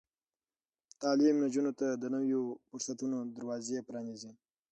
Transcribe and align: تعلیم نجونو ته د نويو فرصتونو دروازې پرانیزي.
تعلیم 1.01 1.35
نجونو 1.43 1.71
ته 1.79 1.87
د 2.01 2.03
نويو 2.13 2.43
فرصتونو 2.69 3.17
دروازې 3.37 3.77
پرانیزي. 3.87 4.31